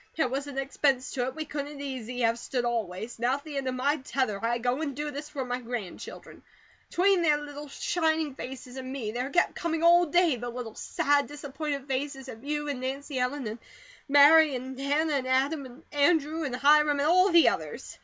There 0.17 0.27
wasn't 0.27 0.57
expense 0.57 1.11
to 1.11 1.25
it 1.27 1.35
we 1.35 1.45
couldn't 1.45 1.79
easy 1.79 2.21
have 2.21 2.39
stood, 2.39 2.65
always. 2.65 3.19
Now, 3.19 3.35
at 3.35 3.43
the 3.43 3.57
end 3.57 3.67
of 3.67 3.75
my 3.75 3.97
tether, 3.97 4.43
I 4.43 4.57
go 4.57 4.81
and 4.81 4.95
do 4.95 5.11
this 5.11 5.29
for 5.29 5.45
my 5.45 5.61
grandchildren. 5.61 6.41
'Tween 6.89 7.21
their 7.21 7.37
little 7.37 7.67
shining 7.67 8.33
faces 8.33 8.77
and 8.77 8.91
me, 8.91 9.11
there 9.11 9.29
kept 9.29 9.53
coming 9.53 9.83
all 9.83 10.07
day 10.07 10.37
the 10.37 10.49
little, 10.49 10.73
sad, 10.73 11.27
disappointed 11.27 11.87
faces 11.87 12.29
of 12.29 12.43
you 12.43 12.67
and 12.67 12.81
Nancy 12.81 13.19
Ellen, 13.19 13.45
and 13.45 13.59
Mary, 14.07 14.55
and 14.55 14.79
Hannah, 14.79 15.13
and 15.13 15.27
Adam, 15.27 15.67
and 15.67 15.83
Andrew, 15.91 16.45
and 16.45 16.55
Hiram 16.55 16.99
and 16.99 17.07
all 17.07 17.29
the 17.29 17.49
others. 17.49 17.99